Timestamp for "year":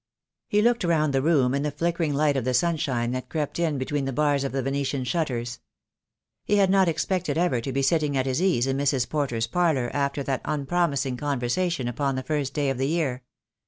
12.87-13.21